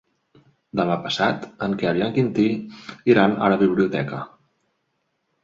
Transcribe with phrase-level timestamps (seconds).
[0.77, 2.47] Demà passat en Quel i en Quintí
[3.15, 4.25] iran a la biblioteca.